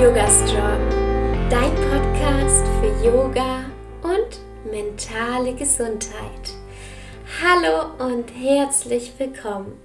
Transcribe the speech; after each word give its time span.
Yoga 0.00 0.26
Strong, 0.26 0.88
dein 1.50 1.74
Podcast 1.74 2.64
für 2.80 3.06
Yoga 3.06 3.66
und 4.02 4.40
mentale 4.68 5.54
Gesundheit. 5.54 6.54
Hallo 7.42 7.92
und 8.10 8.28
herzlich 8.30 9.12
willkommen. 9.18 9.78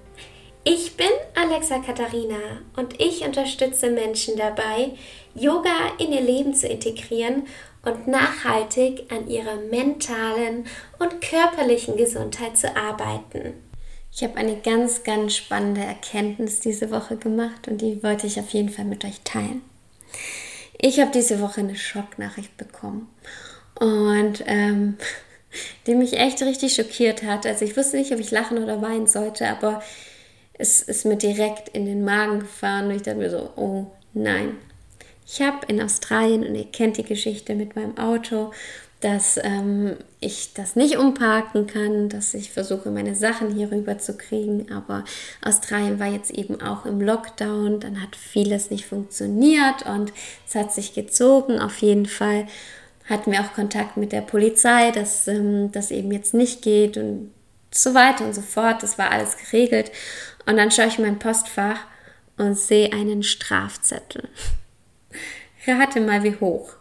Ich 0.64 0.96
bin 0.96 1.10
Alexa 1.36 1.80
Katharina 1.80 2.62
und 2.78 3.00
ich 3.00 3.26
unterstütze 3.26 3.92
Menschen 3.92 4.38
dabei, 4.38 4.92
Yoga 5.36 5.92
in 6.00 6.14
ihr 6.14 6.22
Leben 6.22 6.54
zu 6.54 6.68
integrieren 6.68 7.46
und 7.84 8.08
nachhaltig 8.08 9.12
an 9.12 9.30
ihrer 9.30 9.58
mentalen 9.58 10.66
und 11.00 11.22
körperlichen 11.22 11.98
Gesundheit 11.98 12.58
zu 12.58 12.76
arbeiten. 12.76 13.54
Ich 14.12 14.24
habe 14.24 14.38
eine 14.38 14.56
ganz, 14.56 15.04
ganz 15.04 15.36
spannende 15.36 15.82
Erkenntnis 15.82 16.60
diese 16.60 16.92
Woche 16.92 17.18
gemacht 17.18 17.68
und 17.68 17.82
die 17.82 18.02
wollte 18.02 18.26
ich 18.26 18.40
auf 18.40 18.50
jeden 18.50 18.70
Fall 18.70 18.86
mit 18.86 19.06
euch 19.06 19.22
teilen. 19.24 19.62
Ich 20.80 21.00
habe 21.00 21.12
diese 21.12 21.40
Woche 21.42 21.62
eine 21.62 21.76
Schocknachricht 21.76 22.56
bekommen 22.58 23.10
und 23.80 24.44
ähm, 24.46 24.98
die 25.88 25.96
mich 25.96 26.14
echt 26.14 26.42
richtig 26.42 26.74
schockiert 26.74 27.24
hat. 27.24 27.46
Also 27.46 27.66
ich 27.66 27.76
wusste 27.76 27.98
nicht, 27.98 28.12
ob 28.12 28.20
ich 28.20 28.32
lachen 28.32 28.62
oder 28.62 28.82
weinen 28.82 29.08
sollte, 29.08 29.48
aber 29.48 29.82
es 30.54 30.82
ist 30.82 31.06
mir 31.06 31.18
direkt 31.18 31.70
in 31.70 31.86
den 31.86 32.04
Magen 32.04 32.40
gefahren 32.40 32.88
und 32.88 32.96
ich 32.96 33.04
dachte 33.04 33.20
mir 33.20 33.30
so, 33.30 33.52
oh 33.56 33.88
nein. 34.14 34.58
Ich 35.26 35.42
habe 35.42 35.66
in 35.68 35.82
Australien, 35.82 36.46
und 36.46 36.56
ihr 36.56 36.72
kennt 36.72 36.98
die 36.98 37.04
Geschichte 37.04 37.54
mit 37.54 37.76
meinem 37.76 37.98
Auto, 37.98 38.54
dass 39.02 39.40
ähm, 39.44 39.96
ich 40.20 40.54
das 40.54 40.76
nicht 40.76 40.98
umparken 40.98 41.68
kann, 41.68 42.10
dass 42.10 42.34
ich 42.34 42.52
versuche, 42.52 42.90
meine 42.90 43.14
Sachen 43.14 43.54
hier 43.54 43.72
rüber 43.72 44.00
zu 44.00 44.18
kriegen. 44.18 44.72
Aber 44.72 45.04
Australien 45.44 46.00
war 46.00 46.08
jetzt 46.08 46.32
eben 46.32 46.62
auch 46.62 46.86
im 46.86 47.00
Lockdown, 47.00 47.80
dann 47.80 48.02
hat 48.02 48.16
vieles 48.16 48.72
nicht 48.72 48.86
funktioniert 48.86 49.86
und 49.86 50.12
es 50.48 50.56
hat 50.56 50.74
sich 50.74 50.94
gezogen. 50.94 51.60
Auf 51.60 51.78
jeden 51.80 52.08
Fall 52.08 52.48
hatten 53.08 53.32
wir 53.32 53.42
auch 53.42 53.54
Kontakt 53.54 53.98
mit 53.98 54.12
der 54.12 54.22
Polizei, 54.22 54.92
dass 54.92 55.28
ähm, 55.28 55.72
das 55.72 55.92
eben 55.92 56.12
jetzt 56.12 56.34
nicht 56.34 56.64
geht 56.64 56.98
und 56.98 57.32
so 57.72 57.94
weiter 57.94 58.26
und 58.26 58.34
so 58.34 58.42
fort. 58.42 58.82
Das 58.82 58.98
war 58.98 59.12
alles 59.12 59.38
geregelt. 59.38 59.92
Und 60.48 60.58
dann 60.58 60.72
schaue 60.72 60.88
ich 60.88 60.98
in 60.98 61.06
mein 61.06 61.20
Postfach 61.20 61.80
und 62.38 62.58
sehe 62.58 62.92
einen 62.94 63.22
Strafzettel. 63.22 64.28
Rate 65.68 66.02
mal, 66.02 66.24
wie 66.24 66.36
hoch. 66.36 66.78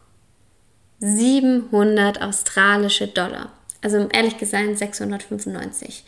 700 1.00 2.22
australische 2.22 3.08
Dollar. 3.08 3.52
Also 3.82 4.08
ehrlich 4.08 4.38
gesagt 4.38 4.78
695 4.78 6.04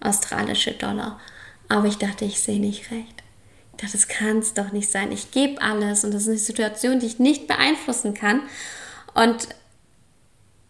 australische 0.00 0.72
Dollar. 0.72 1.20
Aber 1.68 1.86
ich 1.86 1.98
dachte, 1.98 2.24
ich 2.24 2.40
sehe 2.40 2.60
nicht 2.60 2.90
recht. 2.90 3.22
Ich 3.72 3.82
dachte, 3.82 3.92
das 3.92 4.08
kann 4.08 4.38
es 4.38 4.54
doch 4.54 4.72
nicht 4.72 4.90
sein. 4.90 5.12
Ich 5.12 5.30
gebe 5.30 5.62
alles 5.62 6.04
und 6.04 6.12
das 6.12 6.22
ist 6.22 6.28
eine 6.28 6.38
Situation, 6.38 7.00
die 7.00 7.06
ich 7.06 7.18
nicht 7.18 7.46
beeinflussen 7.46 8.14
kann. 8.14 8.42
Und 9.14 9.48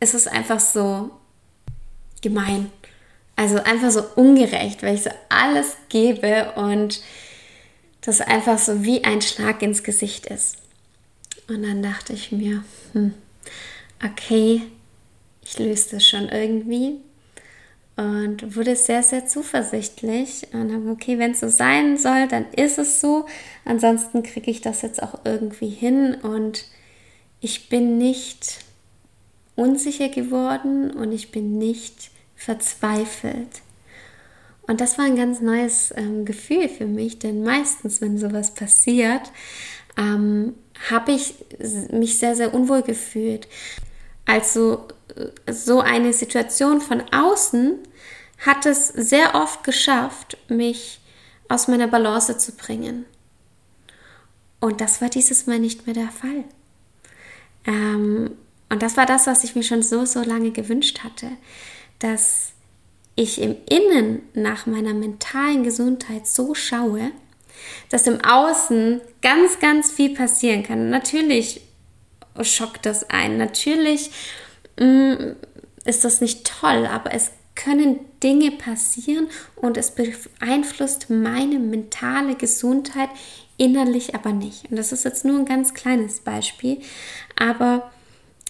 es 0.01 0.14
ist 0.14 0.29
einfach 0.29 0.61
so 0.61 1.11
gemein. 2.20 2.70
Also 3.36 3.57
einfach 3.62 3.91
so 3.91 4.03
ungerecht, 4.14 4.83
weil 4.83 4.95
ich 4.95 5.03
so 5.03 5.11
alles 5.29 5.77
gebe 5.89 6.53
und 6.53 7.03
das 8.03 8.20
einfach 8.20 8.59
so 8.59 8.84
wie 8.84 9.05
ein 9.05 9.23
Schlag 9.23 9.62
ins 9.62 9.83
Gesicht 9.83 10.27
ist. 10.27 10.59
Und 11.48 11.62
dann 11.62 11.83
dachte 11.83 12.12
ich 12.12 12.31
mir, 12.31 12.62
hm, 12.92 13.14
okay, 14.05 14.62
ich 15.45 15.59
löse 15.59 15.91
das 15.93 16.07
schon 16.07 16.29
irgendwie. 16.29 17.01
Und 17.97 18.57
wurde 18.57 18.75
sehr, 18.75 19.03
sehr 19.03 19.27
zuversichtlich. 19.27 20.47
Und 20.53 20.73
habe, 20.73 20.91
okay, 20.91 21.19
wenn 21.19 21.33
es 21.33 21.41
so 21.41 21.48
sein 21.48 21.98
soll, 21.98 22.27
dann 22.29 22.47
ist 22.53 22.79
es 22.79 23.01
so. 23.01 23.27
Ansonsten 23.65 24.23
kriege 24.23 24.51
ich 24.51 24.61
das 24.61 24.83
jetzt 24.83 25.03
auch 25.03 25.20
irgendwie 25.25 25.69
hin. 25.69 26.15
Und 26.15 26.65
ich 27.41 27.69
bin 27.69 27.98
nicht 27.98 28.59
unsicher 29.57 30.09
geworden 30.09 30.91
und 30.91 31.13
ich 31.13 31.31
bin 31.31 31.59
nicht 31.59 32.11
verzweifelt. 32.35 33.63
Und 34.67 34.81
das 34.81 34.97
war 34.97 35.05
ein 35.05 35.17
ganz 35.17 35.41
neues 35.41 35.92
ähm, 35.97 36.25
Gefühl 36.25 36.69
für 36.69 36.86
mich, 36.86 37.19
denn 37.19 37.42
meistens, 37.42 38.01
wenn 38.01 38.17
sowas 38.17 38.55
passiert, 38.55 39.33
ähm, 39.98 40.55
habe 40.90 41.12
ich 41.12 41.34
mich 41.90 42.18
sehr, 42.18 42.34
sehr 42.34 42.55
unwohl 42.55 42.83
gefühlt. 42.83 43.48
Also 44.24 44.88
so 45.50 45.80
eine 45.80 46.12
Situation 46.12 46.80
von 46.80 47.02
außen 47.12 47.78
hat 48.38 48.66
es 48.66 48.88
sehr 48.88 49.34
oft 49.34 49.64
geschafft, 49.64 50.36
mich 50.48 51.00
aus 51.48 51.68
meiner 51.68 51.86
Balance 51.86 52.38
zu 52.38 52.52
bringen. 52.52 53.05
Und 54.60 54.80
das 54.80 55.00
war 55.00 55.08
dieses 55.08 55.46
Mal 55.46 55.58
nicht 55.58 55.86
mehr 55.86 55.94
der 55.94 56.10
Fall. 56.10 56.44
Ähm, 57.66 58.33
und 58.68 58.83
das 58.83 58.96
war 58.96 59.06
das, 59.06 59.27
was 59.27 59.44
ich 59.44 59.54
mir 59.54 59.62
schon 59.62 59.83
so, 59.83 60.04
so 60.04 60.22
lange 60.22 60.50
gewünscht 60.50 61.00
hatte, 61.04 61.28
dass 61.98 62.52
ich 63.14 63.40
im 63.40 63.56
Innen 63.68 64.22
nach 64.34 64.66
meiner 64.66 64.94
mentalen 64.94 65.62
Gesundheit 65.62 66.27
so 66.27 66.54
schaue, 66.54 67.10
dass 67.90 68.07
im 68.07 68.24
Außen 68.24 69.01
ganz, 69.20 69.58
ganz 69.61 69.90
viel 69.90 70.14
passieren 70.14 70.63
kann. 70.63 70.90
Natürlich 70.90 71.61
schockt 72.40 72.86
das 72.86 73.08
ein. 73.11 73.36
Natürlich 73.36 74.11
mh, 74.79 74.86
mm, 74.86 75.36
ist 75.85 76.05
das 76.05 76.20
nicht 76.20 76.45
toll, 76.46 76.86
aber 76.86 77.13
es 77.13 77.33
können 77.55 78.01
Dinge 78.23 78.52
passieren 78.52 79.29
und 79.57 79.77
es 79.77 79.92
beeinflusst 79.95 81.11
meine 81.11 81.58
mentale 81.58 82.35
Gesundheit 82.35 83.11
innerlich 83.58 84.14
aber 84.14 84.33
nicht. 84.33 84.70
Und 84.70 84.77
das 84.77 84.92
ist 84.92 85.05
jetzt 85.05 85.24
nur 85.24 85.39
ein 85.39 85.45
ganz 85.45 85.74
kleines 85.74 86.20
Beispiel, 86.20 86.80
aber 87.36 87.90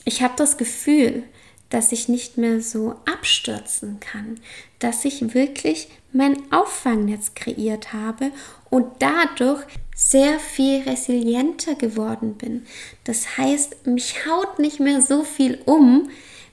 ich 0.04 0.22
habe 0.22 0.34
das 0.36 0.56
Gefühl, 0.56 1.24
dass 1.72 1.90
ich 1.90 2.08
nicht 2.08 2.36
mehr 2.36 2.60
so 2.60 2.96
abstürzen 3.10 3.98
kann, 4.00 4.38
dass 4.78 5.04
ich 5.04 5.34
wirklich 5.34 5.88
mein 6.12 6.36
Auffangnetz 6.52 7.34
kreiert 7.34 7.92
habe 7.94 8.30
und 8.68 8.86
dadurch 8.98 9.64
sehr 9.94 10.38
viel 10.38 10.82
resilienter 10.82 11.74
geworden 11.74 12.34
bin. 12.34 12.66
Das 13.04 13.38
heißt, 13.38 13.86
mich 13.86 14.26
haut 14.26 14.58
nicht 14.58 14.80
mehr 14.80 15.00
so 15.00 15.24
viel 15.24 15.60
um 15.64 16.10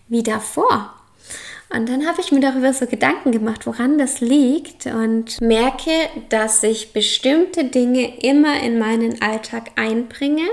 wie 0.07 0.24
davor. 0.24 0.94
Und 1.72 1.88
dann 1.88 2.07
habe 2.07 2.22
ich 2.22 2.31
mir 2.31 2.40
darüber 2.40 2.74
so 2.74 2.88
Gedanken 2.88 3.31
gemacht, 3.31 3.68
woran 3.68 3.97
das 3.97 4.22
liegt 4.22 4.88
und 4.88 5.40
merke, 5.40 5.91
dass 6.30 6.63
ich 6.63 6.94
bestimmte 6.94 7.66
Dinge 7.66 8.19
immer 8.22 8.62
in 8.62 8.80
meinen 8.80 9.22
Alltag 9.22 9.72
einbringe 9.75 10.47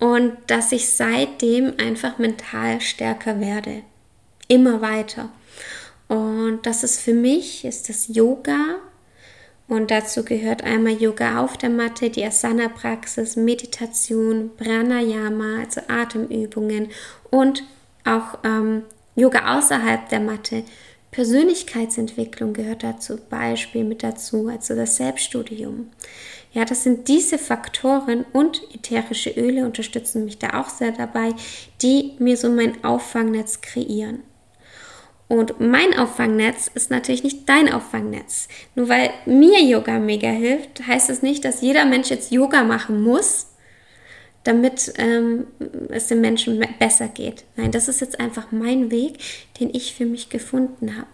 und 0.00 0.32
dass 0.46 0.72
ich 0.72 0.88
seitdem 0.88 1.74
einfach 1.78 2.18
mental 2.18 2.80
stärker 2.80 3.38
werde. 3.38 3.82
Immer 4.48 4.80
weiter. 4.80 5.28
Und 6.08 6.60
das 6.64 6.82
ist 6.82 7.00
für 7.00 7.12
mich, 7.14 7.64
ist 7.64 7.88
das 7.88 8.08
Yoga. 8.08 8.76
Und 9.68 9.92
dazu 9.92 10.24
gehört 10.24 10.64
einmal 10.64 10.94
Yoga 10.94 11.40
auf 11.40 11.56
der 11.56 11.70
Matte, 11.70 12.10
die 12.10 12.24
Asana-Praxis, 12.24 13.36
Meditation, 13.36 14.50
Pranayama, 14.56 15.60
also 15.60 15.82
Atemübungen 15.86 16.88
und 17.30 17.62
auch 18.04 18.38
ähm, 18.42 18.82
Yoga 19.14 19.56
außerhalb 19.56 20.08
der 20.08 20.18
Matte. 20.18 20.64
Persönlichkeitsentwicklung 21.10 22.52
gehört 22.52 22.82
dazu, 22.84 23.18
Beispiel 23.28 23.84
mit 23.84 24.02
dazu, 24.02 24.48
also 24.48 24.76
das 24.76 24.96
Selbststudium. 24.96 25.90
Ja, 26.52 26.64
das 26.64 26.84
sind 26.84 27.08
diese 27.08 27.38
Faktoren 27.38 28.24
und 28.32 28.62
ätherische 28.74 29.30
Öle 29.30 29.64
unterstützen 29.64 30.24
mich 30.24 30.38
da 30.38 30.60
auch 30.60 30.68
sehr 30.68 30.92
dabei, 30.92 31.30
die 31.82 32.12
mir 32.18 32.36
so 32.36 32.48
mein 32.48 32.82
Auffangnetz 32.84 33.60
kreieren. 33.60 34.22
Und 35.28 35.60
mein 35.60 35.96
Auffangnetz 35.96 36.68
ist 36.74 36.90
natürlich 36.90 37.22
nicht 37.22 37.48
dein 37.48 37.72
Auffangnetz. 37.72 38.48
Nur 38.74 38.88
weil 38.88 39.10
mir 39.26 39.62
Yoga 39.62 40.00
mega 40.00 40.28
hilft, 40.28 40.84
heißt 40.84 41.08
es 41.08 41.22
nicht, 41.22 41.44
dass 41.44 41.60
jeder 41.60 41.84
Mensch 41.84 42.10
jetzt 42.10 42.32
Yoga 42.32 42.64
machen 42.64 43.00
muss, 43.04 43.49
damit 44.44 44.94
ähm, 44.96 45.46
es 45.90 46.06
dem 46.06 46.20
Menschen 46.20 46.64
besser 46.78 47.08
geht. 47.08 47.44
Nein, 47.56 47.72
das 47.72 47.88
ist 47.88 48.00
jetzt 48.00 48.20
einfach 48.20 48.52
mein 48.52 48.90
Weg, 48.90 49.18
den 49.60 49.74
ich 49.74 49.94
für 49.94 50.06
mich 50.06 50.30
gefunden 50.30 50.96
habe. 50.96 51.08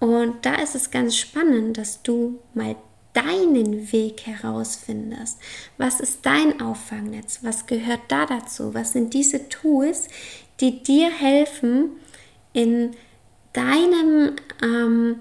Und 0.00 0.44
da 0.44 0.56
ist 0.56 0.74
es 0.74 0.90
ganz 0.90 1.16
spannend, 1.16 1.78
dass 1.78 2.02
du 2.02 2.40
mal 2.54 2.76
deinen 3.12 3.92
Weg 3.92 4.26
herausfindest. 4.26 5.38
Was 5.78 6.00
ist 6.00 6.26
dein 6.26 6.60
Auffangnetz? 6.60 7.40
Was 7.42 7.66
gehört 7.66 8.00
da 8.08 8.26
dazu? 8.26 8.74
Was 8.74 8.92
sind 8.92 9.14
diese 9.14 9.48
Tools, 9.48 10.08
die 10.60 10.82
dir 10.82 11.10
helfen, 11.10 11.90
in 12.52 12.92
deinem 13.52 14.36
ähm, 14.62 15.20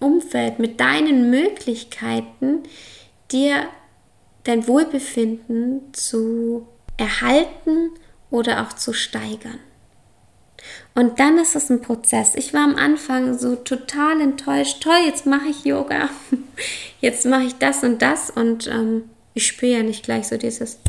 Umfeld, 0.00 0.58
mit 0.58 0.80
deinen 0.80 1.30
Möglichkeiten, 1.30 2.62
dir 3.32 3.68
dein 4.44 4.66
Wohlbefinden 4.66 5.92
zu 5.92 6.66
erhalten 6.96 7.90
oder 8.30 8.62
auch 8.62 8.72
zu 8.72 8.92
steigern. 8.92 9.58
Und 10.94 11.20
dann 11.20 11.38
ist 11.38 11.54
es 11.54 11.70
ein 11.70 11.80
Prozess. 11.80 12.34
Ich 12.34 12.52
war 12.52 12.64
am 12.64 12.76
Anfang 12.76 13.38
so 13.38 13.56
total 13.56 14.20
enttäuscht. 14.20 14.82
Toll, 14.82 14.98
jetzt 15.06 15.26
mache 15.26 15.48
ich 15.48 15.64
Yoga. 15.64 16.10
Jetzt 17.00 17.26
mache 17.26 17.44
ich 17.44 17.54
das 17.54 17.84
und 17.84 18.02
das. 18.02 18.28
Und 18.28 18.66
ähm, 18.66 19.04
ich 19.32 19.46
spüre 19.46 19.76
ja 19.76 19.82
nicht 19.84 20.02
gleich 20.04 20.26
so 20.26 20.36
dieses 20.36 20.80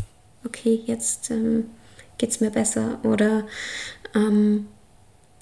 okay, 0.44 0.82
jetzt 0.86 1.30
ähm, 1.30 1.70
geht 2.18 2.30
es 2.30 2.40
mir 2.40 2.50
besser 2.50 2.98
oder 3.02 3.46
ähm, 4.14 4.68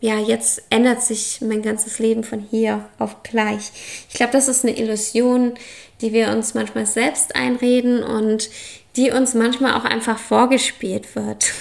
ja, 0.01 0.19
jetzt 0.19 0.63
ändert 0.71 1.03
sich 1.03 1.41
mein 1.41 1.63
ganzes 1.63 1.99
Leben 1.99 2.23
von 2.23 2.41
hier 2.41 2.89
auf 2.99 3.23
gleich. 3.25 3.73
Ich 4.09 4.15
glaube, 4.15 4.33
das 4.33 4.47
ist 4.47 4.65
eine 4.65 4.79
Illusion, 4.79 5.55
die 6.01 6.13
wir 6.13 6.29
uns 6.31 6.55
manchmal 6.55 6.87
selbst 6.87 7.35
einreden 7.35 8.03
und 8.05 8.49
die 8.97 9.11
uns 9.11 9.35
manchmal 9.35 9.75
auch 9.75 9.85
einfach 9.85 10.19
vorgespielt 10.19 11.17
wird. 11.17 11.53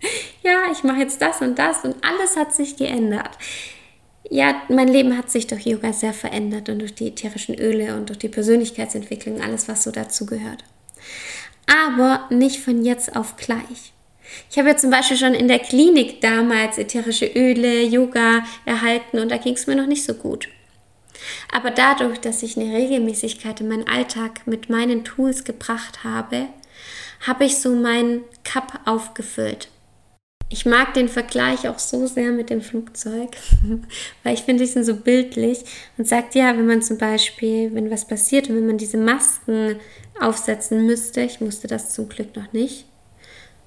ja, 0.42 0.62
ich 0.72 0.82
mache 0.82 0.98
jetzt 0.98 1.22
das 1.22 1.40
und 1.40 1.58
das 1.58 1.84
und 1.84 1.96
alles 2.04 2.36
hat 2.36 2.54
sich 2.54 2.76
geändert. 2.76 3.30
Ja, 4.30 4.62
mein 4.68 4.88
Leben 4.88 5.16
hat 5.16 5.30
sich 5.30 5.46
durch 5.46 5.66
Yoga 5.66 5.92
sehr 5.92 6.14
verändert 6.14 6.68
und 6.68 6.80
durch 6.80 6.94
die 6.94 7.08
ätherischen 7.08 7.54
Öle 7.54 7.94
und 7.94 8.08
durch 8.08 8.18
die 8.18 8.28
Persönlichkeitsentwicklung, 8.28 9.40
alles, 9.42 9.68
was 9.68 9.84
so 9.84 9.90
dazu 9.90 10.26
gehört. 10.26 10.64
Aber 11.66 12.26
nicht 12.30 12.60
von 12.60 12.84
jetzt 12.84 13.14
auf 13.14 13.36
gleich. 13.36 13.92
Ich 14.50 14.58
habe 14.58 14.68
ja 14.68 14.76
zum 14.76 14.90
Beispiel 14.90 15.16
schon 15.16 15.34
in 15.34 15.48
der 15.48 15.58
Klinik 15.58 16.20
damals 16.20 16.78
ätherische 16.78 17.26
Öle, 17.26 17.82
Yoga 17.82 18.44
erhalten 18.64 19.18
und 19.18 19.30
da 19.30 19.36
ging 19.36 19.54
es 19.54 19.66
mir 19.66 19.76
noch 19.76 19.86
nicht 19.86 20.04
so 20.04 20.14
gut. 20.14 20.48
Aber 21.52 21.70
dadurch, 21.70 22.18
dass 22.20 22.42
ich 22.42 22.56
eine 22.56 22.74
Regelmäßigkeit 22.74 23.60
in 23.60 23.68
meinen 23.68 23.88
Alltag 23.88 24.46
mit 24.46 24.68
meinen 24.68 25.04
Tools 25.04 25.44
gebracht 25.44 26.04
habe, 26.04 26.46
habe 27.26 27.44
ich 27.44 27.58
so 27.58 27.74
meinen 27.74 28.24
Cup 28.44 28.80
aufgefüllt. 28.84 29.68
Ich 30.50 30.66
mag 30.66 30.94
den 30.94 31.08
Vergleich 31.08 31.68
auch 31.68 31.78
so 31.78 32.06
sehr 32.06 32.30
mit 32.30 32.50
dem 32.50 32.60
Flugzeug, 32.60 33.30
weil 34.22 34.34
ich 34.34 34.42
finde, 34.42 34.64
die 34.64 34.70
sind 34.70 34.84
so 34.84 34.94
bildlich 34.94 35.64
und 35.96 36.06
sagt, 36.06 36.34
ja, 36.34 36.56
wenn 36.56 36.66
man 36.66 36.82
zum 36.82 36.98
Beispiel, 36.98 37.74
wenn 37.74 37.90
was 37.90 38.06
passiert 38.06 38.48
und 38.48 38.56
wenn 38.56 38.66
man 38.66 38.78
diese 38.78 38.98
Masken 38.98 39.76
aufsetzen 40.20 40.86
müsste, 40.86 41.22
ich 41.22 41.40
musste 41.40 41.66
das 41.66 41.94
zum 41.94 42.08
Glück 42.08 42.36
noch 42.36 42.52
nicht, 42.52 42.84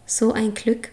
so 0.07 0.31
ein 0.33 0.55
Glück. 0.55 0.89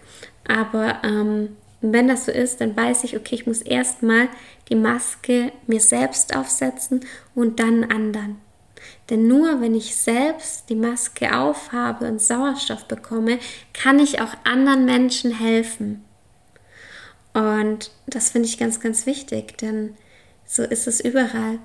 Aber 0.46 0.98
ähm, 1.02 1.56
wenn 1.80 2.08
das 2.08 2.26
so 2.26 2.32
ist, 2.32 2.60
dann 2.60 2.76
weiß 2.76 3.04
ich, 3.04 3.16
okay, 3.16 3.34
ich 3.34 3.46
muss 3.46 3.62
erstmal 3.62 4.28
die 4.68 4.74
Maske 4.74 5.52
mir 5.66 5.80
selbst 5.80 6.36
aufsetzen 6.36 7.00
und 7.34 7.60
dann 7.60 7.84
anderen. 7.84 8.36
Denn 9.10 9.26
nur 9.26 9.60
wenn 9.60 9.74
ich 9.74 9.96
selbst 9.96 10.68
die 10.68 10.74
Maske 10.74 11.36
aufhabe 11.36 12.06
und 12.06 12.20
Sauerstoff 12.20 12.86
bekomme, 12.86 13.38
kann 13.72 13.98
ich 13.98 14.20
auch 14.20 14.34
anderen 14.44 14.84
Menschen 14.84 15.30
helfen. 15.30 16.04
Und 17.34 17.90
das 18.06 18.30
finde 18.30 18.48
ich 18.48 18.58
ganz, 18.58 18.80
ganz 18.80 19.06
wichtig, 19.06 19.58
denn 19.58 19.94
so 20.46 20.62
ist 20.62 20.86
es 20.86 21.00
überall. 21.00 21.58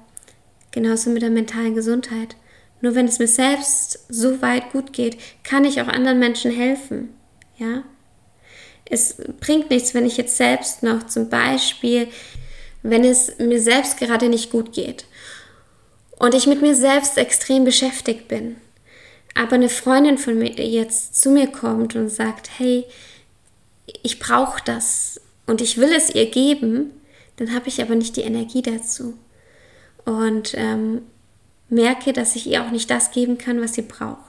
Genauso 0.71 1.09
mit 1.09 1.21
der 1.21 1.29
mentalen 1.29 1.75
Gesundheit. 1.75 2.35
Nur 2.81 2.95
wenn 2.95 3.07
es 3.07 3.19
mir 3.19 3.27
selbst 3.27 4.05
so 4.09 4.41
weit 4.41 4.71
gut 4.71 4.93
geht, 4.93 5.17
kann 5.43 5.65
ich 5.65 5.81
auch 5.81 5.87
anderen 5.87 6.19
Menschen 6.19 6.51
helfen. 6.51 7.09
Ja? 7.59 7.83
Es 8.85 9.17
bringt 9.39 9.69
nichts, 9.69 9.93
wenn 9.93 10.05
ich 10.05 10.17
jetzt 10.17 10.37
selbst 10.37 10.81
noch 10.81 11.05
zum 11.05 11.29
Beispiel, 11.29 12.07
wenn 12.81 13.03
es 13.03 13.37
mir 13.37 13.61
selbst 13.61 13.97
gerade 13.97 14.29
nicht 14.29 14.49
gut 14.49 14.73
geht 14.73 15.05
und 16.17 16.33
ich 16.33 16.47
mit 16.47 16.61
mir 16.61 16.75
selbst 16.75 17.17
extrem 17.17 17.65
beschäftigt 17.65 18.27
bin, 18.27 18.55
aber 19.35 19.55
eine 19.55 19.69
Freundin 19.69 20.17
von 20.17 20.37
mir 20.37 20.51
jetzt 20.51 21.21
zu 21.21 21.29
mir 21.29 21.47
kommt 21.47 21.95
und 21.95 22.09
sagt, 22.09 22.49
hey, 22.57 22.85
ich 24.03 24.19
brauche 24.19 24.61
das 24.65 25.21
und 25.45 25.61
ich 25.61 25.77
will 25.77 25.91
es 25.95 26.13
ihr 26.13 26.29
geben, 26.29 26.91
dann 27.37 27.53
habe 27.53 27.69
ich 27.69 27.81
aber 27.81 27.95
nicht 27.95 28.17
die 28.17 28.21
Energie 28.21 28.61
dazu. 28.61 29.17
Und 30.05 30.53
ähm, 30.55 31.03
merke, 31.69 32.13
dass 32.13 32.35
ich 32.35 32.47
ihr 32.47 32.63
auch 32.63 32.71
nicht 32.71 32.89
das 32.89 33.11
geben 33.11 33.37
kann, 33.37 33.61
was 33.61 33.73
sie 33.73 33.83
braucht. 33.83 34.28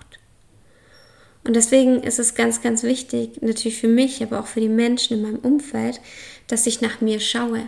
Und 1.44 1.56
deswegen 1.56 2.02
ist 2.02 2.18
es 2.18 2.34
ganz, 2.34 2.62
ganz 2.62 2.82
wichtig, 2.82 3.40
natürlich 3.40 3.78
für 3.78 3.88
mich, 3.88 4.22
aber 4.22 4.40
auch 4.40 4.46
für 4.46 4.60
die 4.60 4.68
Menschen 4.68 5.16
in 5.16 5.22
meinem 5.22 5.38
Umfeld, 5.38 6.00
dass 6.46 6.66
ich 6.66 6.80
nach 6.80 7.00
mir 7.00 7.20
schaue. 7.20 7.62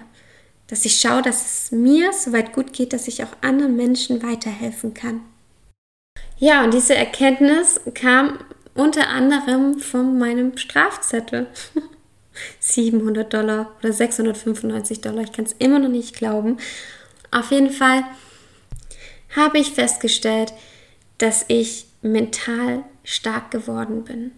Dass 0.66 0.84
ich 0.84 0.98
schaue, 1.00 1.22
dass 1.22 1.44
es 1.44 1.72
mir 1.72 2.12
so 2.12 2.32
weit 2.32 2.52
gut 2.52 2.72
geht, 2.72 2.92
dass 2.92 3.08
ich 3.08 3.24
auch 3.24 3.34
anderen 3.40 3.76
Menschen 3.76 4.22
weiterhelfen 4.22 4.94
kann. 4.94 5.20
Ja, 6.38 6.64
und 6.64 6.74
diese 6.74 6.94
Erkenntnis 6.94 7.80
kam 7.94 8.38
unter 8.74 9.08
anderem 9.08 9.78
von 9.78 10.18
meinem 10.18 10.56
Strafzettel. 10.56 11.46
700 12.60 13.32
Dollar 13.32 13.76
oder 13.80 13.92
695 13.92 15.00
Dollar, 15.00 15.22
ich 15.22 15.32
kann 15.32 15.44
es 15.44 15.54
immer 15.58 15.78
noch 15.78 15.88
nicht 15.88 16.16
glauben. 16.16 16.58
Auf 17.30 17.50
jeden 17.50 17.70
Fall 17.70 18.04
habe 19.36 19.58
ich 19.58 19.72
festgestellt, 19.72 20.52
dass 21.18 21.44
ich 21.48 21.86
mental 22.02 22.84
stark 23.04 23.50
geworden 23.50 24.04
bin. 24.04 24.32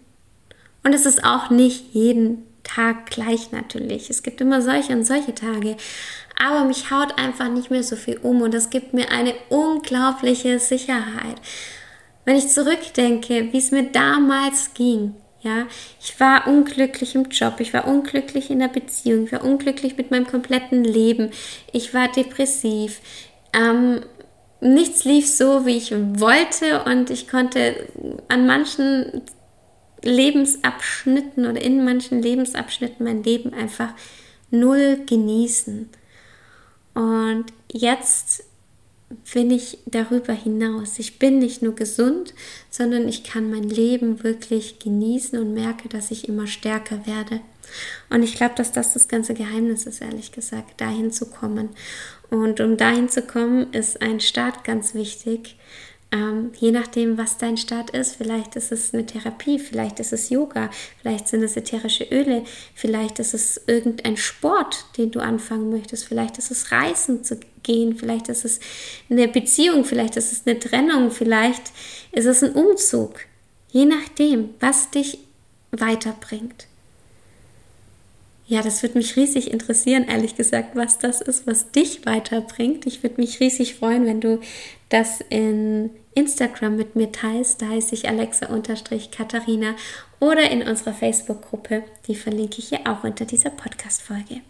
Und 0.83 0.93
es 0.93 1.05
ist 1.05 1.23
auch 1.23 1.49
nicht 1.49 1.93
jeden 1.93 2.43
Tag 2.63 3.07
gleich 3.07 3.51
natürlich. 3.51 4.09
Es 4.09 4.23
gibt 4.23 4.41
immer 4.41 4.61
solche 4.61 4.93
und 4.93 5.05
solche 5.05 5.33
Tage. 5.33 5.77
Aber 6.37 6.65
mich 6.65 6.91
haut 6.91 7.17
einfach 7.17 7.49
nicht 7.49 7.71
mehr 7.71 7.83
so 7.83 7.95
viel 7.95 8.17
um 8.17 8.41
und 8.41 8.53
das 8.53 8.69
gibt 8.69 8.93
mir 8.93 9.11
eine 9.11 9.33
unglaubliche 9.49 10.59
Sicherheit. 10.59 11.41
Wenn 12.25 12.35
ich 12.35 12.49
zurückdenke, 12.49 13.53
wie 13.53 13.57
es 13.57 13.71
mir 13.71 13.83
damals 13.83 14.73
ging, 14.73 15.15
ja, 15.41 15.67
ich 16.01 16.19
war 16.19 16.47
unglücklich 16.47 17.13
im 17.13 17.29
Job, 17.29 17.59
ich 17.59 17.73
war 17.73 17.87
unglücklich 17.87 18.49
in 18.49 18.59
der 18.59 18.67
Beziehung, 18.67 19.25
ich 19.25 19.31
war 19.31 19.43
unglücklich 19.43 19.95
mit 19.95 20.09
meinem 20.09 20.25
kompletten 20.25 20.83
Leben, 20.83 21.29
ich 21.71 21.93
war 21.93 22.07
depressiv, 22.07 22.99
ähm, 23.53 24.01
nichts 24.65 25.05
lief 25.05 25.27
so, 25.27 25.65
wie 25.65 25.77
ich 25.77 25.91
wollte 25.91 26.83
und 26.83 27.09
ich 27.09 27.27
konnte 27.27 27.87
an 28.27 28.45
manchen 28.45 29.21
Lebensabschnitten 30.01 31.45
oder 31.45 31.61
in 31.61 31.83
manchen 31.83 32.21
Lebensabschnitten 32.21 33.05
mein 33.05 33.23
Leben 33.23 33.53
einfach 33.53 33.93
null 34.51 35.01
genießen. 35.05 35.89
Und 36.93 37.45
jetzt 37.71 38.43
bin 39.33 39.51
ich 39.51 39.79
darüber 39.85 40.33
hinaus. 40.33 40.99
Ich 40.99 41.19
bin 41.19 41.39
nicht 41.39 41.61
nur 41.61 41.75
gesund, 41.75 42.33
sondern 42.69 43.07
ich 43.07 43.23
kann 43.23 43.51
mein 43.51 43.69
Leben 43.69 44.23
wirklich 44.23 44.79
genießen 44.79 45.37
und 45.39 45.53
merke, 45.53 45.89
dass 45.89 46.11
ich 46.11 46.27
immer 46.27 46.47
stärker 46.47 47.05
werde. 47.05 47.41
Und 48.09 48.23
ich 48.23 48.35
glaube, 48.35 48.55
dass 48.55 48.71
das 48.71 48.93
das 48.93 49.07
ganze 49.07 49.33
Geheimnis 49.33 49.85
ist, 49.85 50.01
ehrlich 50.01 50.31
gesagt, 50.31 50.79
dahin 50.81 51.11
zu 51.11 51.27
kommen. 51.27 51.69
Und 52.29 52.59
um 52.59 52.77
dahin 52.77 53.09
zu 53.09 53.21
kommen, 53.21 53.71
ist 53.73 54.01
ein 54.01 54.19
Start 54.19 54.63
ganz 54.63 54.93
wichtig. 54.93 55.57
Ähm, 56.11 56.51
je 56.57 56.71
nachdem, 56.71 57.17
was 57.17 57.37
dein 57.37 57.57
Start 57.57 57.89
ist, 57.89 58.15
vielleicht 58.15 58.55
ist 58.55 58.71
es 58.71 58.93
eine 58.93 59.05
Therapie, 59.05 59.59
vielleicht 59.59 59.99
ist 59.99 60.13
es 60.13 60.29
Yoga, 60.29 60.69
vielleicht 61.01 61.27
sind 61.27 61.43
es 61.43 61.57
ätherische 61.57 62.05
Öle, 62.05 62.43
vielleicht 62.75 63.19
ist 63.19 63.33
es 63.33 63.59
irgendein 63.67 64.15
Sport, 64.15 64.85
den 64.97 65.11
du 65.11 65.19
anfangen 65.19 65.71
möchtest, 65.71 66.05
vielleicht 66.05 66.37
ist 66.37 66.51
es 66.51 66.71
Reisen 66.71 67.23
zu 67.23 67.39
gehen, 67.63 67.97
vielleicht 67.97 68.29
ist 68.29 68.45
es 68.45 68.59
eine 69.09 69.27
Beziehung, 69.27 69.83
vielleicht 69.83 70.15
ist 70.15 70.31
es 70.31 70.43
eine 70.45 70.59
Trennung, 70.59 71.11
vielleicht 71.11 71.73
ist 72.11 72.25
es 72.25 72.43
ein 72.43 72.53
Umzug. 72.53 73.21
Je 73.71 73.85
nachdem, 73.85 74.51
was 74.59 74.91
dich 74.91 75.17
weiterbringt. 75.71 76.67
Ja, 78.47 78.61
das 78.61 78.83
würde 78.83 78.99
mich 78.99 79.15
riesig 79.15 79.51
interessieren, 79.51 80.05
ehrlich 80.07 80.35
gesagt, 80.35 80.75
was 80.75 80.99
das 80.99 81.19
ist, 81.21 81.47
was 81.47 81.71
dich 81.71 82.05
weiterbringt. 82.05 82.85
Ich 82.85 83.01
würde 83.01 83.19
mich 83.19 83.39
riesig 83.39 83.75
freuen, 83.75 84.05
wenn 84.05 84.21
du 84.21 84.39
das 84.89 85.19
in 85.29 85.89
Instagram 86.13 86.75
mit 86.75 86.95
mir 86.95 87.11
teilst. 87.11 87.61
Da 87.61 87.69
heiße 87.69 87.95
ich 87.95 88.07
Alexa-Katharina 88.07 89.75
oder 90.19 90.51
in 90.51 90.61
unserer 90.61 90.93
Facebook-Gruppe. 90.93 91.83
Die 92.07 92.15
verlinke 92.15 92.59
ich 92.59 92.69
hier 92.69 92.81
auch 92.85 93.03
unter 93.03 93.25
dieser 93.25 93.49
Podcast-Folge. 93.49 94.41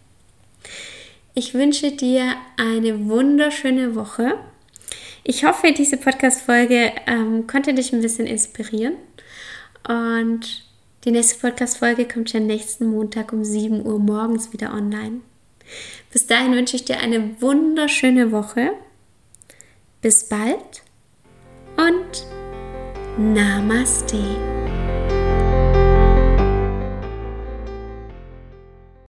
Ich 1.33 1.53
wünsche 1.53 1.93
dir 1.93 2.33
eine 2.57 3.07
wunderschöne 3.07 3.95
Woche. 3.95 4.37
Ich 5.23 5.45
hoffe, 5.45 5.71
diese 5.71 5.95
Podcast-Folge 5.95 6.91
ähm, 7.07 7.47
konnte 7.47 7.73
dich 7.73 7.93
ein 7.93 8.01
bisschen 8.01 8.27
inspirieren 8.27 8.95
und 9.87 10.64
die 11.05 11.11
nächste 11.11 11.39
Podcast-Folge 11.39 12.07
kommt 12.07 12.31
schon 12.31 12.47
nächsten 12.47 12.87
Montag 12.87 13.31
um 13.31 13.43
7 13.43 13.85
Uhr 13.85 13.99
morgens 13.99 14.51
wieder 14.51 14.73
online. 14.73 15.21
Bis 16.11 16.25
dahin 16.25 16.53
wünsche 16.53 16.75
ich 16.75 16.85
dir 16.85 16.99
eine 16.99 17.39
wunderschöne 17.41 18.31
Woche. 18.31 18.71
Bis 20.01 20.27
bald 20.27 20.83
und 21.77 22.25
Namaste. 23.17 24.64